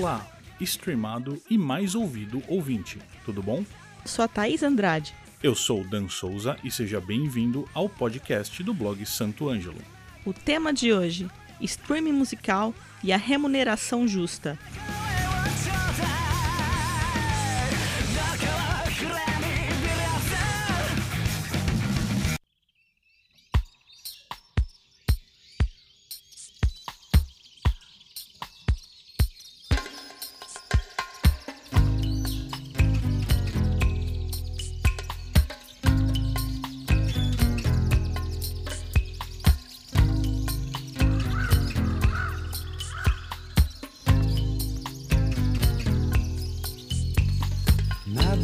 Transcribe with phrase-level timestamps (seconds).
[0.00, 0.24] Olá,
[0.60, 3.64] streamado e mais ouvido ouvinte, tudo bom?
[4.04, 5.12] Sou a Thaís Andrade.
[5.42, 9.82] Eu sou o Dan Souza e seja bem-vindo ao podcast do blog Santo Ângelo.
[10.24, 11.28] O tema de hoje:
[11.60, 12.72] streaming musical
[13.02, 14.56] e a remuneração justa.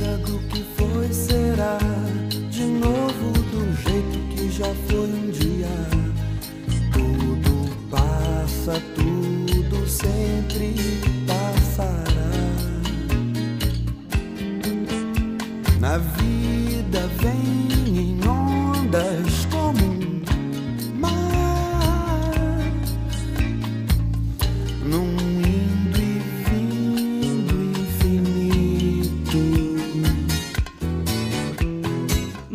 [0.05, 1.78] Nada do que foi será
[2.50, 5.13] de novo do jeito que já foi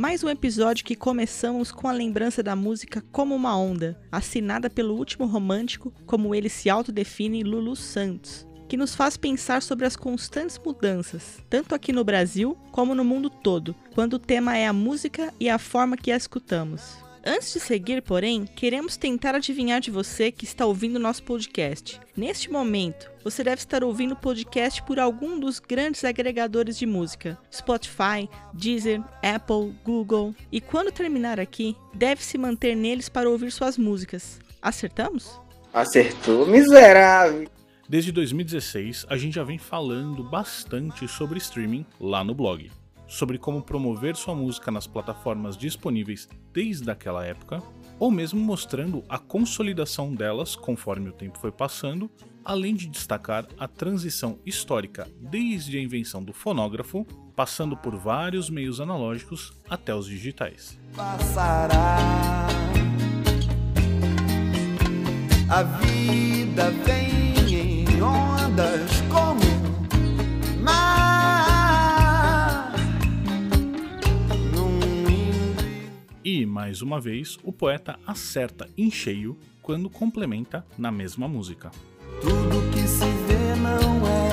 [0.09, 4.95] Mais um episódio que começamos com a lembrança da música Como uma Onda, assinada pelo
[4.95, 10.59] último romântico, como ele se autodefine, Lulu Santos, que nos faz pensar sobre as constantes
[10.65, 15.31] mudanças, tanto aqui no Brasil como no mundo todo, quando o tema é a música
[15.39, 16.97] e a forma que a escutamos.
[17.25, 21.99] Antes de seguir, porém, queremos tentar adivinhar de você que está ouvindo nosso podcast.
[22.15, 27.37] Neste momento, você deve estar ouvindo o podcast por algum dos grandes agregadores de música:
[27.53, 30.33] Spotify, Deezer, Apple, Google.
[30.49, 34.39] E quando terminar aqui, deve se manter neles para ouvir suas músicas.
[34.61, 35.39] Acertamos?
[35.73, 37.49] Acertou, miserável.
[37.87, 42.71] Desde 2016, a gente já vem falando bastante sobre streaming lá no blog.
[43.09, 47.61] Sobre como promover sua música nas plataformas disponíveis desde aquela época,
[47.97, 52.09] ou mesmo mostrando a consolidação delas conforme o tempo foi passando,
[52.45, 57.03] além de destacar a transição histórica desde a invenção do fonógrafo,
[57.35, 60.79] passando por vários meios analógicos até os digitais.
[60.95, 62.47] passará.
[65.49, 69.41] A vida vem em ondas como
[70.63, 70.98] mar.
[76.49, 81.69] Mais uma vez, o poeta acerta em cheio quando complementa na mesma música.
[82.21, 84.31] Tudo que se vê não é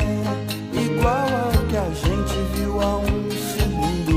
[0.83, 4.17] igual ao que a gente viu há um segundo.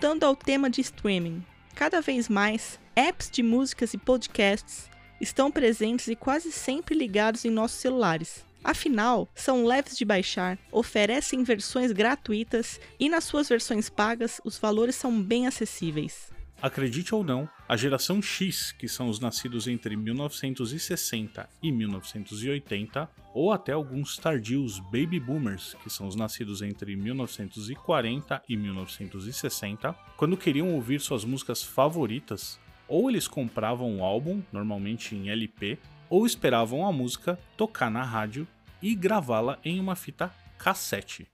[0.00, 1.44] Voltando ao tema de streaming,
[1.74, 4.88] cada vez mais apps de músicas e podcasts
[5.20, 8.44] estão presentes e quase sempre ligados em nossos celulares.
[8.62, 14.94] Afinal, são leves de baixar, oferecem versões gratuitas e nas suas versões pagas os valores
[14.94, 16.30] são bem acessíveis.
[16.62, 23.52] Acredite ou não, a geração X, que são os nascidos entre 1960 e 1980, ou
[23.52, 30.72] até alguns tardios baby boomers, que são os nascidos entre 1940 e 1960, quando queriam
[30.74, 35.78] ouvir suas músicas favoritas, ou eles compravam um álbum, normalmente em LP,
[36.08, 38.48] ou esperavam a música tocar na rádio
[38.80, 41.28] e gravá-la em uma fita cassete.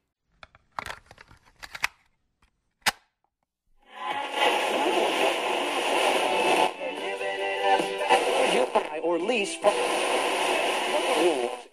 [9.43, 9.73] From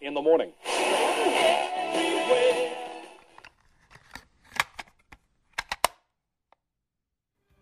[0.02, 0.52] in the morning.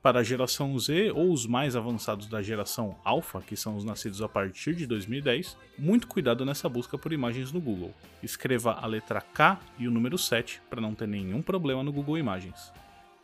[0.01, 4.21] Para a geração Z ou os mais avançados da geração Alpha, que são os nascidos
[4.21, 7.93] a partir de 2010, muito cuidado nessa busca por imagens no Google.
[8.23, 12.17] Escreva a letra K e o número 7 para não ter nenhum problema no Google
[12.17, 12.71] Imagens.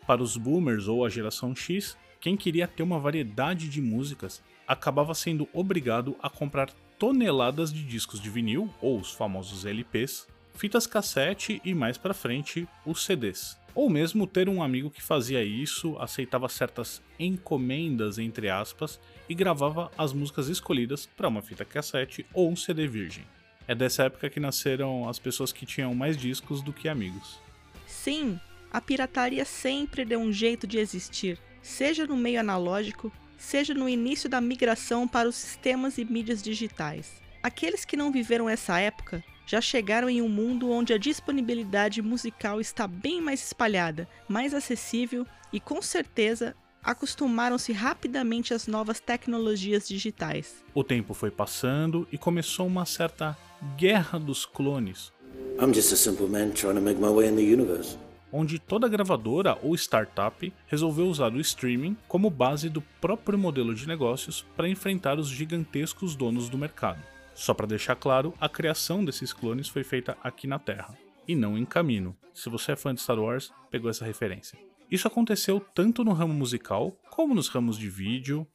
[0.05, 5.13] Para os boomers ou a geração X, quem queria ter uma variedade de músicas acabava
[5.13, 11.61] sendo obrigado a comprar toneladas de discos de vinil, ou os famosos LPs, fitas cassete
[11.63, 13.57] e mais para frente os CDs.
[13.73, 19.91] Ou mesmo ter um amigo que fazia isso, aceitava certas encomendas entre aspas e gravava
[19.97, 23.25] as músicas escolhidas para uma fita cassete ou um CD virgem.
[23.67, 27.39] É dessa época que nasceram as pessoas que tinham mais discos do que amigos.
[27.85, 28.39] Sim,
[28.71, 34.29] a pirataria sempre deu um jeito de existir, seja no meio analógico, seja no início
[34.29, 37.21] da migração para os sistemas e mídias digitais.
[37.41, 42.59] Aqueles que não viveram essa época já chegaram em um mundo onde a disponibilidade musical
[42.59, 50.63] está bem mais espalhada, mais acessível e, com certeza, acostumaram-se rapidamente às novas tecnologias digitais.
[50.73, 53.37] O tempo foi passando e começou uma certa
[53.77, 55.13] guerra dos clones,
[55.57, 57.97] I'm just a simple man trying to make my way in the universe.
[58.37, 63.87] Onde toda gravadora ou startup resolveu usar o streaming como base do próprio modelo de
[63.87, 67.01] negócios para enfrentar os gigantescos donos do mercado.
[67.33, 71.57] Só para deixar claro, a criação desses clones foi feita aqui na Terra, e não
[71.57, 72.13] em caminho.
[72.33, 74.59] Se você é fã de Star Wars, pegou essa referência.
[74.91, 78.45] Isso aconteceu tanto no ramo musical, como nos ramos de vídeo,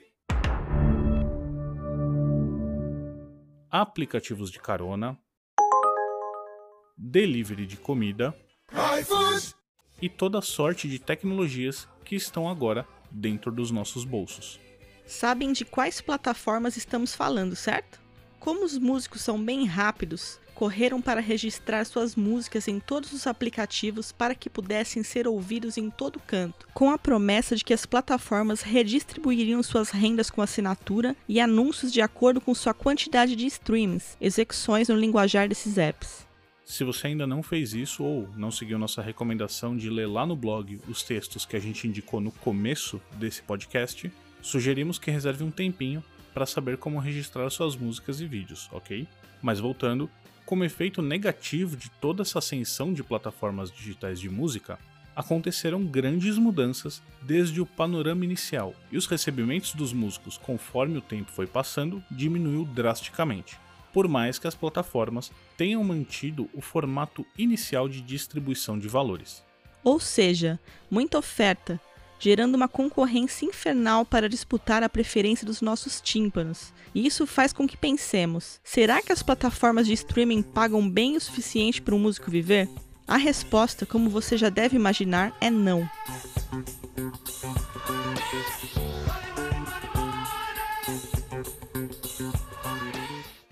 [3.71, 5.19] aplicativos de carona,
[6.99, 8.37] delivery de comida
[10.01, 14.61] e toda sorte de tecnologias que estão agora dentro dos nossos bolsos.
[15.07, 18.01] Sabem de quais plataformas estamos falando, certo?
[18.39, 24.13] Como os músicos são bem rápidos, correram para registrar suas músicas em todos os aplicativos
[24.13, 28.61] para que pudessem ser ouvidos em todo canto, com a promessa de que as plataformas
[28.61, 34.89] redistribuiriam suas rendas com assinatura e anúncios de acordo com sua quantidade de streams, execuções
[34.89, 36.30] no linguajar desses apps.
[36.71, 40.37] Se você ainda não fez isso ou não seguiu nossa recomendação de ler lá no
[40.37, 44.09] blog os textos que a gente indicou no começo desse podcast,
[44.41, 46.01] sugerimos que reserve um tempinho
[46.33, 49.09] para saber como registrar suas músicas e vídeos, ok?
[49.43, 50.09] Mas voltando,
[50.47, 54.79] como efeito negativo de toda essa ascensão de plataformas digitais de música,
[55.17, 61.33] aconteceram grandes mudanças desde o panorama inicial e os recebimentos dos músicos conforme o tempo
[61.33, 63.59] foi passando diminuiu drasticamente
[63.93, 69.43] por mais que as plataformas tenham mantido o formato inicial de distribuição de valores.
[69.83, 70.59] Ou seja,
[70.91, 71.81] muita oferta,
[72.19, 76.73] gerando uma concorrência infernal para disputar a preferência dos nossos tímpanos.
[76.95, 81.21] E isso faz com que pensemos: será que as plataformas de streaming pagam bem o
[81.21, 82.69] suficiente para um músico viver?
[83.09, 85.89] A resposta, como você já deve imaginar, é não.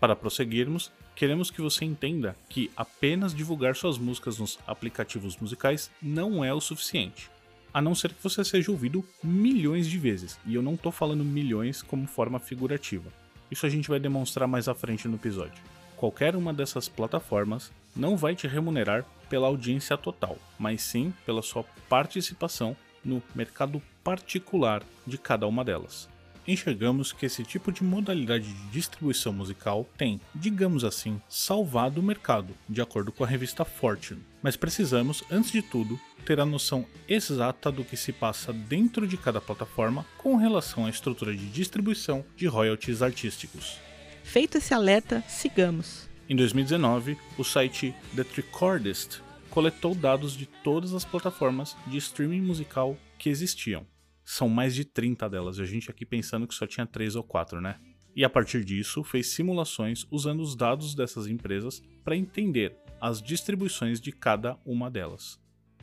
[0.00, 6.44] Para prosseguirmos, queremos que você entenda que apenas divulgar suas músicas nos aplicativos musicais não
[6.44, 7.28] é o suficiente.
[7.74, 11.24] A não ser que você seja ouvido milhões de vezes, e eu não estou falando
[11.24, 13.12] milhões como forma figurativa.
[13.50, 15.60] Isso a gente vai demonstrar mais à frente no episódio.
[15.96, 21.64] Qualquer uma dessas plataformas não vai te remunerar pela audiência total, mas sim pela sua
[21.88, 26.08] participação no mercado particular de cada uma delas
[26.48, 32.54] enxergamos que esse tipo de modalidade de distribuição musical tem, digamos assim, salvado o mercado,
[32.66, 34.22] de acordo com a revista Fortune.
[34.42, 39.18] Mas precisamos, antes de tudo, ter a noção exata do que se passa dentro de
[39.18, 43.78] cada plataforma com relação à estrutura de distribuição de royalties artísticos.
[44.24, 46.08] Feito esse alerta, sigamos.
[46.28, 52.96] Em 2019, o site The Tricordist coletou dados de todas as plataformas de streaming musical
[53.18, 53.86] que existiam
[54.28, 57.24] são mais de 30 delas, e a gente aqui pensando que só tinha 3 ou
[57.24, 57.76] 4, né?
[58.14, 63.98] E a partir disso, fez simulações usando os dados dessas empresas para entender as distribuições
[63.98, 65.40] de cada uma delas.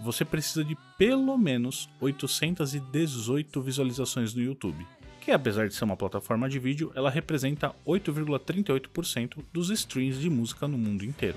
[0.00, 4.86] Você precisa de pelo menos 818 visualizações no YouTube,
[5.20, 10.66] que apesar de ser uma plataforma de vídeo, ela representa 8,38% dos streams de música
[10.66, 11.36] no mundo inteiro.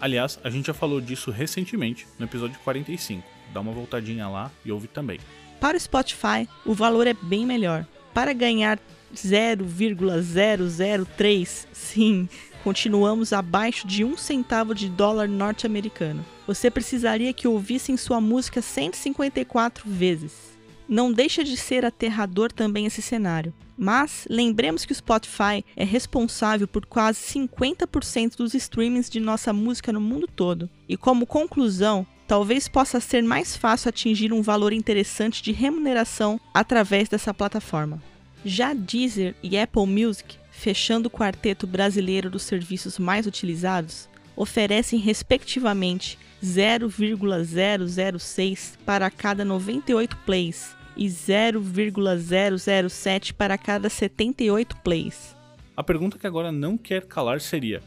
[0.00, 3.26] Aliás, a gente já falou disso recentemente no episódio 45.
[3.52, 5.18] Dá uma voltadinha lá e ouve também.
[5.58, 7.86] Para o Spotify, o valor é bem melhor.
[8.12, 8.78] Para ganhar
[9.14, 12.28] 0,003, sim,
[12.62, 16.24] continuamos abaixo de um centavo de dólar norte-americano.
[16.46, 20.54] Você precisaria que ouvissem sua música 154 vezes.
[20.88, 23.54] Não deixa de ser aterrador também esse cenário.
[23.76, 29.92] Mas lembremos que o Spotify é responsável por quase 50% dos streamings de nossa música
[29.92, 30.70] no mundo todo.
[30.88, 37.08] E como conclusão, talvez possa ser mais fácil atingir um valor interessante de remuneração através
[37.08, 38.02] dessa plataforma.
[38.44, 46.18] Já Deezer e Apple Music, fechando o quarteto brasileiro dos serviços mais utilizados, oferecem respectivamente
[46.44, 55.34] 0,006 para cada 98 plays e 0,007 para cada 78 plays.
[55.76, 57.82] A pergunta que agora não quer calar seria: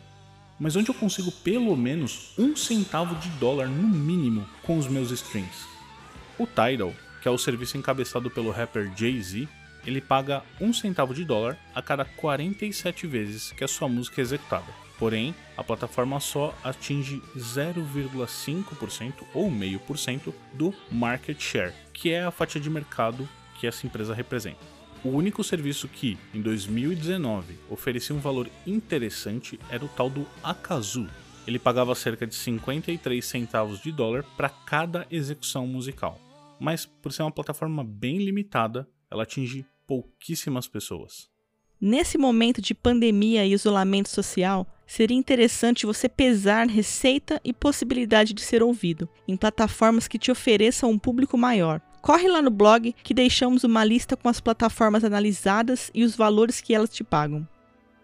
[0.59, 5.11] mas onde eu consigo pelo menos um centavo de dólar no mínimo com os meus
[5.11, 5.65] streams?
[6.37, 9.47] O Tidal, que é o serviço encabeçado pelo rapper Jay-Z,
[9.87, 14.23] ele paga um centavo de dólar a cada 47 vezes que a sua música é
[14.23, 14.67] executada.
[14.99, 22.23] Porém, a plataforma só atinge 0,5% ou meio por cento do market share, que é
[22.23, 23.27] a fatia de mercado
[23.59, 24.77] que essa empresa representa.
[25.03, 31.07] O único serviço que, em 2019, oferecia um valor interessante era o tal do Akazu.
[31.45, 36.19] Ele pagava cerca de 53 centavos de dólar para cada execução musical.
[36.59, 41.29] Mas, por ser uma plataforma bem limitada, ela atinge pouquíssimas pessoas.
[41.79, 48.41] Nesse momento de pandemia e isolamento social, seria interessante você pesar receita e possibilidade de
[48.41, 51.79] ser ouvido em plataformas que te ofereçam um público maior.
[52.01, 56.61] Corre lá no blog que deixamos uma lista com as plataformas analisadas e os valores
[56.61, 57.47] que elas te pagam.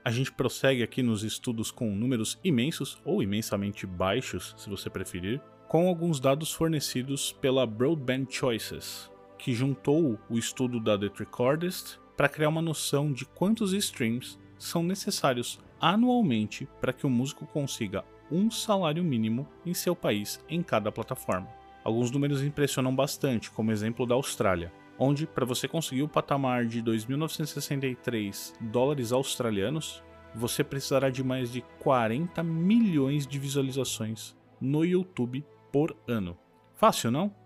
[0.06, 5.42] A gente prossegue aqui nos estudos com números imensos ou imensamente baixos, se você preferir,
[5.70, 9.10] com alguns dados fornecidos pela Broadband Choices,
[9.44, 14.82] que juntou o estudo da The Recordist para criar uma noção de quantos streams são
[14.82, 20.94] necessários anualmente para que o músico consiga um salário mínimo em seu país em cada
[20.94, 21.50] plataforma.
[21.84, 26.82] Alguns números impressionam bastante, como exemplo da Austrália, onde para você conseguir o patamar de
[26.82, 30.02] 2.963 dólares australianos,
[30.34, 36.38] você precisará de mais de 40 milhões de visualizações no YouTube por ano.
[36.76, 37.43] Fácil, não?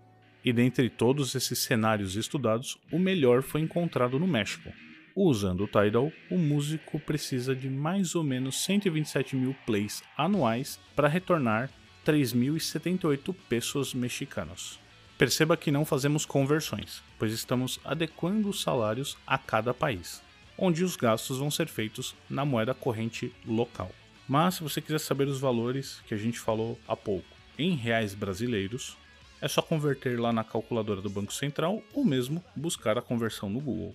[0.48, 4.72] E dentre todos esses cenários estudados, o melhor foi encontrado no México.
[5.14, 11.06] Usando o Tidal, o músico precisa de mais ou menos 127 mil plays anuais para
[11.06, 11.68] retornar
[12.02, 14.80] 3.078 pesos mexicanos.
[15.18, 20.22] Perceba que não fazemos conversões, pois estamos adequando os salários a cada país,
[20.56, 23.90] onde os gastos vão ser feitos na moeda corrente local.
[24.26, 28.14] Mas se você quiser saber os valores que a gente falou há pouco em reais
[28.14, 28.96] brasileiros,
[29.40, 33.60] é só converter lá na calculadora do Banco Central ou mesmo buscar a conversão no
[33.60, 33.94] Google.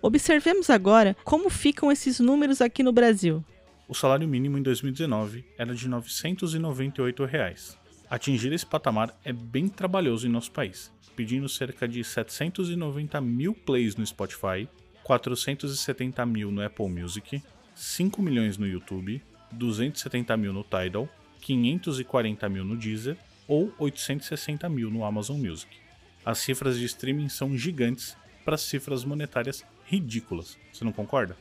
[0.00, 3.44] Observemos agora como ficam esses números aqui no Brasil.
[3.88, 7.78] O salário mínimo em 2019 era de 998 reais.
[8.10, 13.96] Atingir esse patamar é bem trabalhoso em nosso país, pedindo cerca de 790 mil plays
[13.96, 14.68] no Spotify,
[15.04, 17.42] 470 mil no Apple Music,
[17.74, 21.08] 5 milhões no YouTube, 270 mil no Tidal,
[21.40, 25.76] 540 mil no Deezer ou 860 mil no Amazon Music.
[26.24, 30.56] As cifras de streaming são gigantes para cifras monetárias ridículas.
[30.72, 31.36] Você não concorda?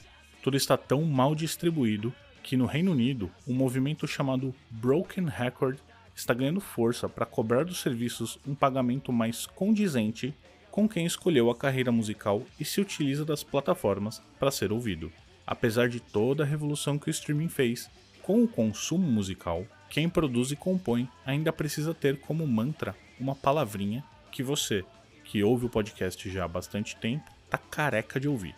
[0.43, 5.79] Tudo está tão mal distribuído que no Reino Unido, um movimento chamado Broken Record
[6.15, 10.35] está ganhando força para cobrar dos serviços um pagamento mais condizente
[10.69, 15.11] com quem escolheu a carreira musical e se utiliza das plataformas para ser ouvido.
[15.47, 17.89] Apesar de toda a revolução que o streaming fez
[18.21, 24.03] com o consumo musical, quem produz e compõe ainda precisa ter como mantra uma palavrinha
[24.31, 24.83] que você,
[25.23, 28.55] que ouve o podcast já há bastante tempo, tá careca de ouvir.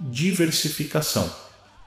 [0.00, 1.32] Diversificação.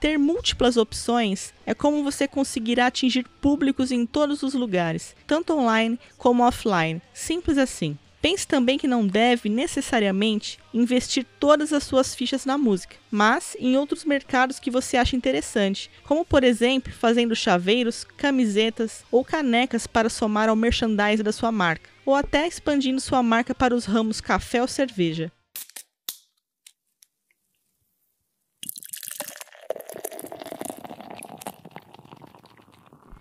[0.00, 5.98] Ter múltiplas opções é como você conseguirá atingir públicos em todos os lugares, tanto online
[6.18, 7.00] como offline.
[7.14, 7.96] Simples assim.
[8.22, 13.76] Pense também que não deve necessariamente investir todas as suas fichas na música, mas em
[13.76, 20.08] outros mercados que você acha interessante, como por exemplo fazendo chaveiros, camisetas ou canecas para
[20.08, 24.62] somar ao merchandise da sua marca, ou até expandindo sua marca para os ramos café
[24.62, 25.32] ou cerveja.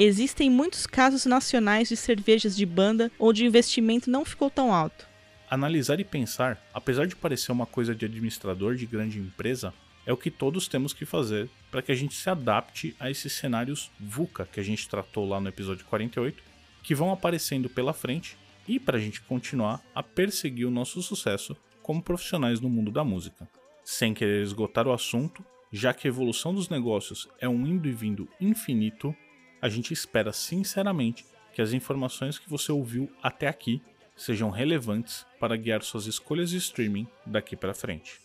[0.04, 5.08] Existem muitos casos nacionais de cervejas de banda onde o investimento não ficou tão alto.
[5.48, 9.72] Analisar e pensar, apesar de parecer uma coisa de administrador de grande empresa,
[10.04, 13.32] é o que todos temos que fazer para que a gente se adapte a esses
[13.34, 16.42] cenários VUCA que a gente tratou lá no episódio 48,
[16.82, 18.36] que vão aparecendo pela frente
[18.68, 23.04] e para a gente continuar a perseguir o nosso sucesso como profissionais no mundo da
[23.04, 23.48] música.
[23.86, 27.92] Sem querer esgotar o assunto, já que a evolução dos negócios é um indo e
[27.92, 29.16] vindo infinito,
[29.62, 33.82] a gente espera sinceramente que as informações que você ouviu até aqui
[34.16, 38.20] sejam relevantes para guiar suas escolhas de streaming daqui para frente.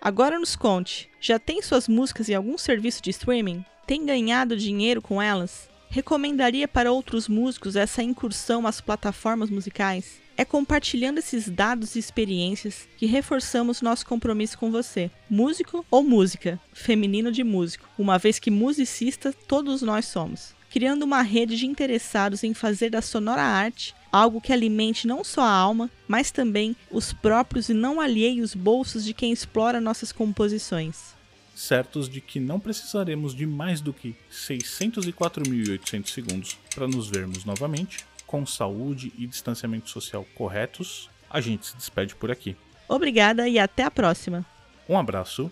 [0.00, 3.64] Agora nos conte, já tem suas músicas em algum serviço de streaming?
[3.86, 5.68] Tem ganhado dinheiro com elas?
[5.88, 10.20] Recomendaria para outros músicos essa incursão às plataformas musicais?
[10.36, 16.58] É compartilhando esses dados e experiências que reforçamos nosso compromisso com você, músico ou música,
[16.72, 22.42] feminino de músico, uma vez que musicista todos nós somos criando uma rede de interessados
[22.42, 27.12] em fazer da sonora arte algo que alimente não só a alma, mas também os
[27.12, 31.14] próprios e não alheios bolsos de quem explora nossas composições.
[31.54, 38.04] Certos de que não precisaremos de mais do que 604.800 segundos para nos vermos novamente,
[38.26, 42.56] com saúde e distanciamento social corretos, a gente se despede por aqui.
[42.88, 44.44] Obrigada e até a próxima.
[44.88, 45.48] Um abraço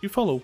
[0.00, 0.40] e falou!